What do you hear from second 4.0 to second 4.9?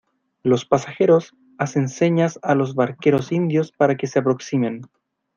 se aproximen: